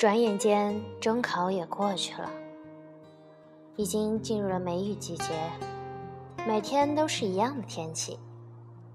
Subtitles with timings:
[0.00, 2.30] 转眼间，中考也过去了，
[3.76, 5.26] 已经进入了梅雨季节，
[6.48, 8.18] 每天都是一样的天气，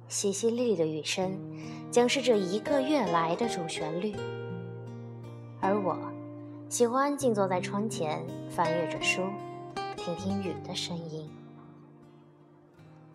[0.09, 1.37] 淅淅沥沥的雨声
[1.91, 4.15] 将是这一个月来的主旋律。
[5.61, 5.95] 而我，
[6.69, 9.21] 喜欢静坐在窗前，翻阅着书，
[9.95, 11.29] 听听雨的声音。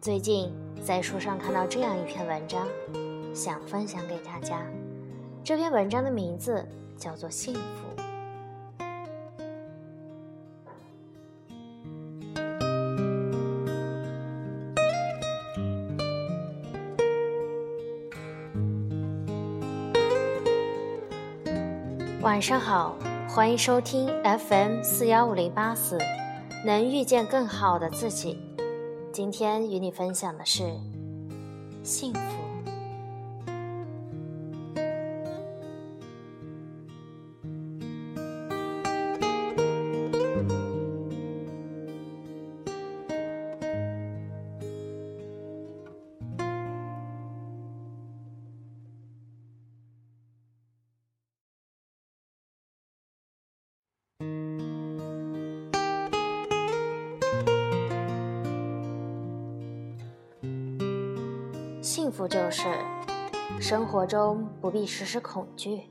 [0.01, 2.69] 最近在书上看到这样一篇文章，
[3.35, 4.65] 想分享给大家。
[5.43, 6.65] 这篇文章的名字
[7.01, 7.61] 叫做《幸福》。
[22.23, 22.95] 晚上好，
[23.27, 25.97] 欢迎收听 FM 四幺五零八四，
[26.67, 28.39] 能遇见更好的自己。
[29.11, 30.63] 今天与你分享的是
[31.83, 32.40] 幸福。
[61.93, 62.69] 幸福就是
[63.61, 65.83] 生活中不必时时恐惧。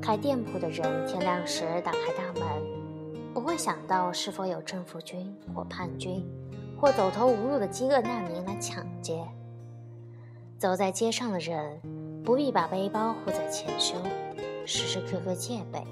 [0.00, 2.44] 开店铺的人天亮时打开大门，
[3.34, 6.24] 不会想到是否有政府军或叛军，
[6.80, 9.26] 或走投无路的饥饿难民来抢劫。
[10.56, 11.80] 走在街上的人
[12.24, 14.00] 不必把背包护在前胸，
[14.64, 15.84] 时时刻刻戒备。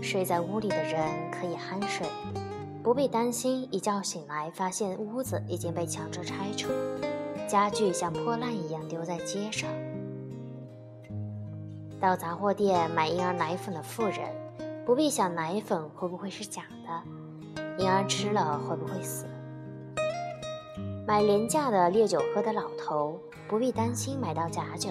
[0.00, 2.06] 睡在屋里的人可以酣睡。
[2.84, 6.68] 不必担心，一觉醒来发现屋子已经被强制拆除，
[7.48, 9.70] 家具像破烂一样丢在街上。
[11.98, 14.28] 到杂货店买婴儿奶粉的妇人，
[14.84, 19.24] 不必想奶粉会不会是假的，婴儿吃了会不会死。
[21.06, 23.18] 买廉价的烈酒喝的老头，
[23.48, 24.90] 不必担心买到假酒，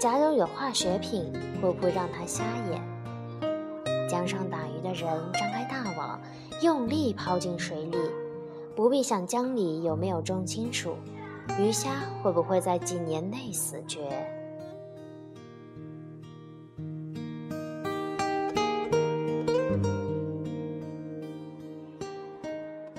[0.00, 1.32] 假酒有化学品
[1.62, 2.42] 会不会让他瞎
[2.72, 2.97] 眼。
[4.08, 6.18] 江上打鱼的人张开大网。
[6.60, 7.96] 用力抛进水里，
[8.74, 10.96] 不必想江里有没有重金属，
[11.56, 14.10] 鱼虾会不会在几年内死绝。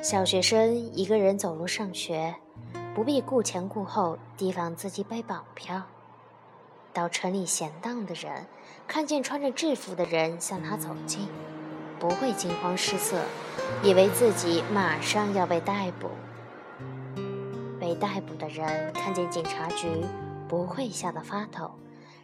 [0.01, 2.33] 小学生一个人走路上学，
[2.95, 5.83] 不必顾前顾后提防自己被绑票。
[6.93, 8.45] 到城里闲荡的人，
[8.87, 11.27] 看见穿着制服的人向他走近。
[11.99, 13.17] 不会惊慌失色，
[13.83, 16.09] 以为自己马上要被逮捕。
[17.77, 19.87] 被逮捕的人看见警察局，
[20.47, 21.71] 不会吓得发抖，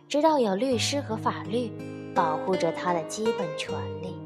[0.07, 1.69] 知道有律师和法律
[2.15, 4.17] 保护着他的基本权利。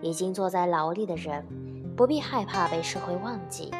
[0.00, 1.46] 已经坐在牢里的人，
[1.96, 3.70] 不必害怕被社会忘记，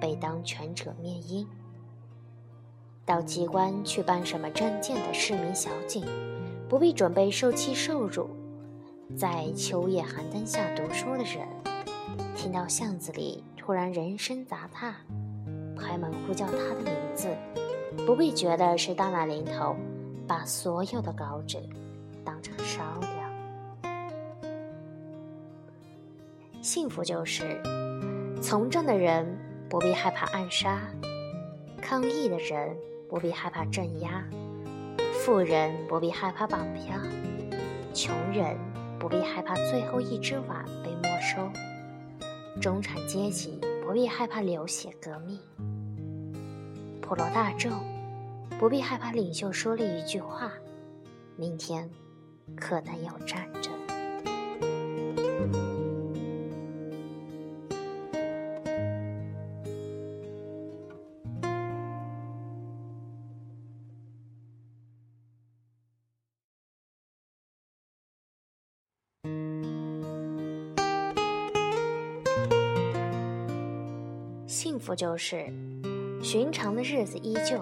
[0.00, 1.46] 被当权者灭音。
[3.10, 6.06] 到机关去办什么证件的市民小景，
[6.68, 8.30] 不必准备受气受辱。
[9.16, 11.44] 在秋夜寒灯下读书的人，
[12.36, 14.94] 听到巷子里突然人声杂沓，
[15.76, 17.26] 拍门呼叫他的名字，
[18.06, 19.74] 不必觉得是大难临头，
[20.24, 21.58] 把所有的稿纸
[22.24, 24.20] 当成烧掉。
[26.62, 27.60] 幸福就是
[28.40, 29.26] 从政的人
[29.68, 30.80] 不必害怕暗杀，
[31.82, 32.72] 抗议的人
[33.10, 34.24] 不必害怕镇压，
[35.12, 36.96] 富人不必害怕绑票，
[37.92, 38.56] 穷人。
[39.00, 41.50] 不必害怕最后一只碗被没收，
[42.60, 45.40] 中产阶级不必害怕流血革命，
[47.00, 47.72] 普罗大众
[48.58, 50.52] 不必害怕领袖说了一句话，
[51.34, 51.88] 明天
[52.54, 53.79] 可能有战争。
[74.80, 75.46] 福就是
[76.22, 77.60] 寻常的日子依旧，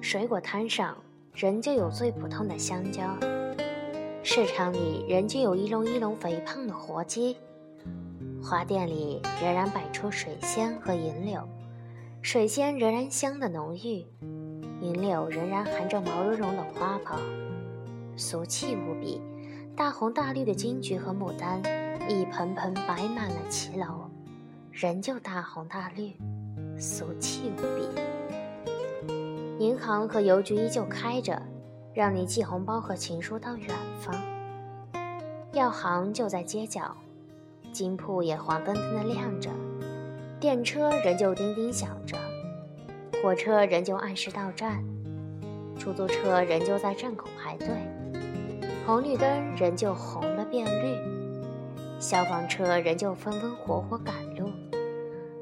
[0.00, 0.96] 水果摊上
[1.34, 3.02] 仍旧有最普通的香蕉，
[4.22, 7.36] 市场里仍旧有一笼一笼肥胖的活鸡，
[8.42, 11.42] 花店里仍然摆出水仙和银柳，
[12.22, 14.06] 水仙仍然香的浓郁，
[14.80, 17.18] 银柳仍然含着毛茸茸的花苞，
[18.16, 19.20] 俗气无比，
[19.76, 21.60] 大红大绿的金桔和牡丹
[22.08, 24.08] 一盆盆摆满了骑楼。
[24.76, 26.12] 仍旧大红大绿，
[26.76, 27.88] 俗气无比。
[29.64, 31.40] 银行和邮局依旧开着，
[31.94, 33.68] 让你寄红包和情书到远
[34.00, 34.20] 方。
[35.52, 36.92] 药行就在街角，
[37.72, 39.48] 金铺也黄澄澄的亮着，
[40.40, 42.18] 电车仍旧叮叮响着，
[43.22, 44.82] 火车仍旧按时到站，
[45.78, 47.68] 出租车仍旧在站口排队，
[48.84, 50.98] 红绿灯仍旧红了变绿，
[52.00, 54.50] 消防车仍旧风风火火赶路。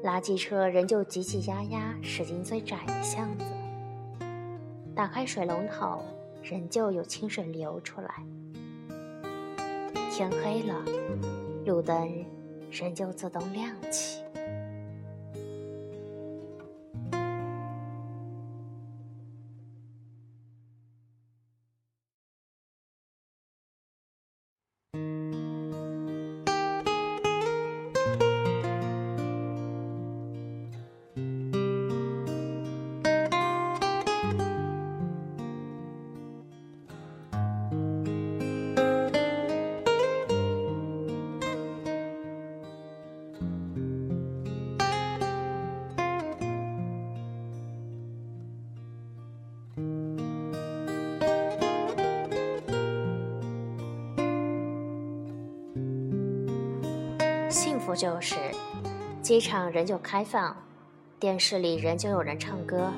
[0.03, 3.45] 垃圾车仍旧挤挤压压驶进最窄的巷子，
[4.93, 6.03] 打开水龙头，
[6.43, 8.15] 仍旧有清水流出来。
[10.11, 10.83] 天黑了，
[11.65, 12.25] 路灯
[12.69, 14.22] 仍旧自动亮起。
[57.95, 58.35] 就是，
[59.21, 60.55] 机场仍旧开放，
[61.19, 62.91] 电视里仍旧有人唱歌，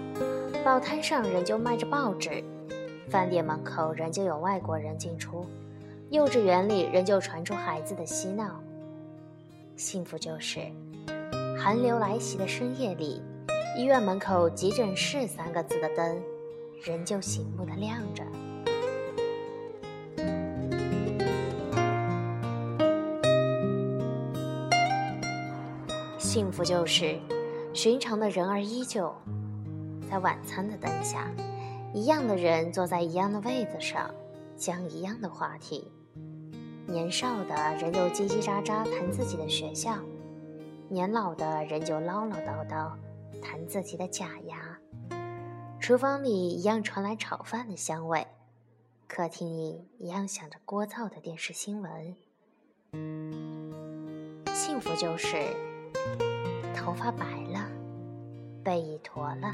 [0.63, 2.43] 报摊上仍旧卖着报纸，
[3.09, 5.45] 饭店门口仍旧有外国人进出，
[6.09, 8.59] 幼稚园里仍旧传出孩子的嬉闹。
[9.75, 10.59] 幸福就是，
[11.57, 13.21] 寒流来袭的深夜里，
[13.77, 16.21] 医院门口急诊室三个字的灯，
[16.83, 18.23] 仍旧醒目的亮着。
[26.35, 27.17] 幸福就是，
[27.73, 29.15] 寻常的人儿依旧，
[30.11, 31.31] 在晚餐的灯下，
[31.93, 34.13] 一样的人坐在一样的位子上，
[34.57, 35.89] 讲一样的话题。
[36.87, 39.97] 年少的人就叽叽喳喳谈自己的学校，
[40.89, 42.91] 年老的人就唠唠叨叨
[43.41, 44.77] 谈自己的假牙。
[45.79, 48.27] 厨房里一样传来炒饭的香味，
[49.07, 52.13] 客厅里一样响着聒噪的电视新闻。
[54.53, 55.37] 幸福就是。
[56.73, 57.67] 头发白了，
[58.63, 59.51] 背已驼了，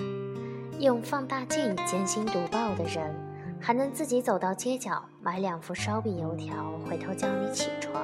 [0.80, 3.14] 用放大镜艰辛读报的人，
[3.60, 8.04] 还能自己走到街角买两副烧饼油条，回头叫你起床。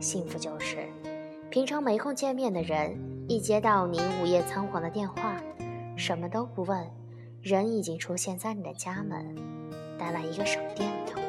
[0.00, 0.86] 幸福就是，
[1.50, 5.36] 平常没空见面的人，一接到你午夜仓皇的电话，
[5.96, 6.86] 什么都不问，
[7.40, 9.34] 人已经出现在你的家门，
[9.98, 11.22] 带来一个手电筒。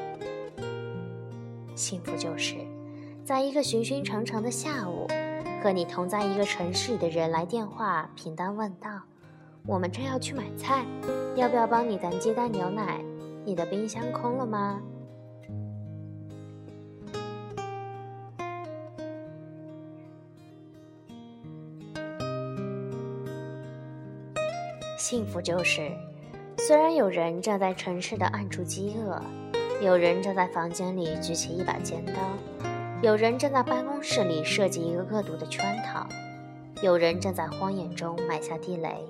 [1.74, 2.56] 幸福就是，
[3.24, 5.08] 在一个寻寻常常的下午。
[5.66, 9.02] 和你同在一个城市里的人来电话，平淡问道
[9.66, 10.86] ：“我们正要去买菜，
[11.36, 13.04] 要不要帮你担鸡蛋牛奶？
[13.44, 14.80] 你的冰箱空了吗？”
[25.00, 25.90] 幸福就是，
[26.60, 29.20] 虽然有人正在城市的暗处饥饿，
[29.82, 32.14] 有人正在房间里举起一把尖刀。
[33.06, 36.08] 有人正在办公室里设计一个恶毒的圈套，
[36.82, 39.06] 有人正在荒野中埋下地雷，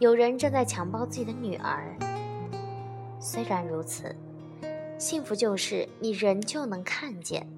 [0.00, 1.96] 有人正在强暴自己的女儿。
[3.18, 4.14] 虽然如此，
[4.98, 7.48] 幸福就是你仍旧能看见，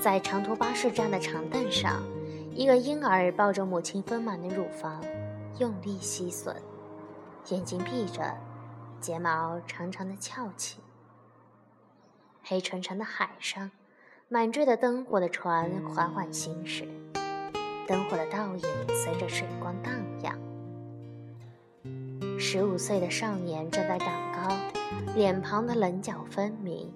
[0.00, 2.00] 在长途巴士站的长凳上，
[2.54, 5.02] 一个婴儿抱着母亲丰满的乳房，
[5.58, 6.54] 用力吸吮，
[7.48, 8.22] 眼睛闭着，
[9.00, 10.78] 睫毛长长的翘起。
[12.44, 13.72] 黑沉沉的海上。
[14.28, 16.84] 满缀的灯火的船缓缓行驶，
[17.86, 19.92] 灯火的倒影随着水光荡
[20.24, 20.36] 漾。
[22.36, 24.52] 十五岁的少年正在长高，
[25.14, 26.92] 脸庞的棱角分明，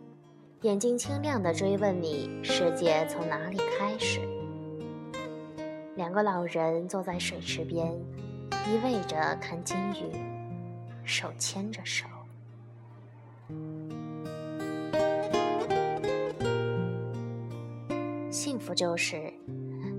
[0.62, 4.20] 眼睛清亮地追问你：世界从哪里开始？
[5.94, 7.92] 两个老人坐在水池边，
[8.66, 10.10] 依偎着看金鱼，
[11.04, 12.06] 手牵着手。
[18.70, 19.20] 不就是，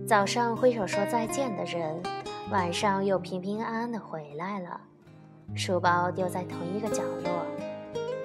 [0.07, 2.01] 早上挥手说再见的人，
[2.49, 4.79] 晚上又平平安安的回来了。
[5.53, 7.45] 书包丢在同一个角落，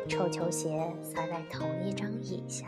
[0.09, 2.67] 臭球鞋撒在同一张椅下。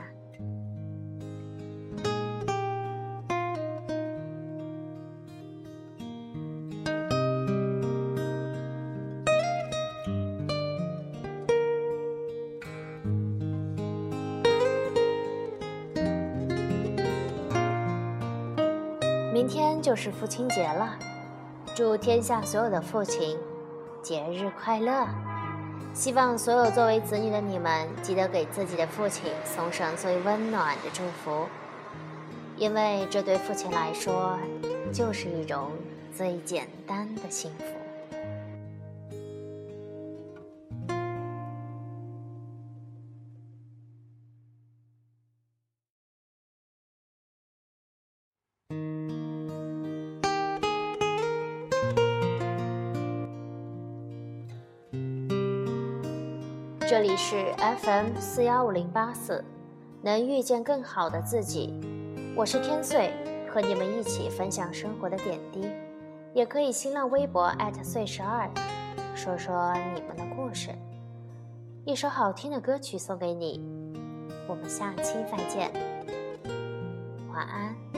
[19.48, 20.98] 今天就是父亲节了，
[21.74, 23.38] 祝天下所有的父亲
[24.02, 25.08] 节日快乐！
[25.94, 31.46] 希望所有作为子女的你们，记得给自己的父亲送上最温暖的祝福，
[32.58, 34.38] 因为这对父亲来说，
[34.92, 35.70] 就是一种
[36.14, 37.77] 最简单的幸福。
[56.88, 57.52] 这里是
[57.82, 59.44] FM 四幺五零八四，
[60.00, 61.78] 能遇见更好的自己。
[62.34, 63.12] 我是天岁，
[63.52, 65.68] 和你们一起分享生活的点滴。
[66.32, 68.50] 也可以新浪微博艾特岁十二，
[69.14, 70.70] 说说你们的故事。
[71.84, 73.60] 一首好听的歌曲送给你，
[74.48, 75.70] 我们下期再见，
[77.30, 77.97] 晚安。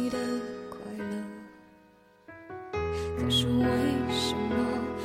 [0.00, 0.16] 你的
[0.70, 1.12] 快乐，
[3.18, 3.64] 可是为
[4.10, 4.56] 什么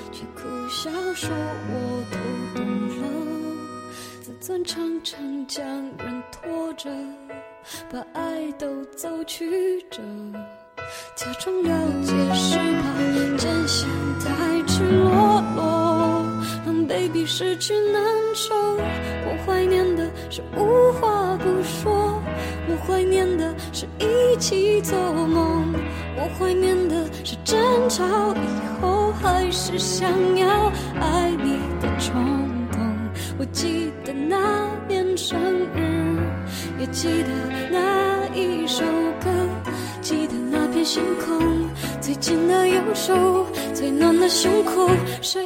[0.09, 2.17] 却苦笑说我都
[2.57, 2.65] 懂
[3.01, 3.03] 了，
[4.21, 5.65] 自尊常常将
[5.97, 6.89] 人拖着，
[7.91, 10.01] 把爱都走曲折，
[11.17, 11.69] 假装了
[12.01, 13.89] 解是怕真相
[14.21, 16.25] 太赤裸裸，
[16.65, 18.01] 让 baby 失去难
[18.33, 18.55] 受。
[18.55, 22.04] 我怀念的是无话不说，
[22.75, 25.73] 我怀念的是一起做梦，
[26.17, 28.03] 我怀念的是争吵
[28.35, 29.13] 以后。
[29.21, 31.57] 还是想要爱你。
[31.81, 32.13] 的冲
[32.71, 32.79] 动。
[33.37, 35.39] 我记得那年生
[35.75, 36.17] 日，
[36.79, 37.29] 也记得
[37.71, 38.83] 那一首
[39.23, 39.29] 歌，
[40.01, 41.69] 记得那片星空，
[42.01, 44.89] 最紧的右手，最暖的胸口，
[45.21, 45.45] 谁